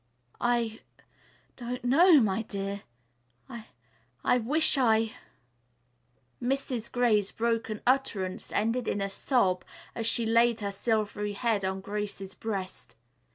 [0.41, 0.79] "I
[1.57, 2.81] don't know my dear.
[4.23, 5.11] I wish I"
[6.41, 6.91] Mrs.
[6.91, 12.33] Gray's broken utterance ended in a sob, as she laid her silvery head on Grace's
[12.33, 12.95] breast.